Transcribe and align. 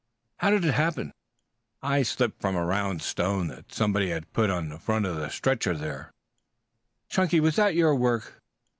"How 0.37 0.49
did 0.49 0.65
it 0.65 0.73
happen?" 0.73 1.13
"I 1.83 2.01
slipped 2.01 2.41
from 2.41 2.55
a 2.55 2.65
round 2.65 3.03
stone 3.03 3.49
that 3.49 3.71
somebody 3.71 4.09
had 4.09 4.33
put 4.33 4.49
in 4.49 4.75
front 4.79 5.05
of 5.05 5.17
the 5.17 5.29
stretcher 5.29 5.77
there." 5.77 6.11
"Chunky, 7.07 7.39
was 7.39 7.55
that 7.57 7.75
your 7.75 7.93
work?" 7.95 8.41